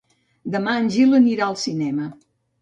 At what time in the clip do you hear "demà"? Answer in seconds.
0.55-0.73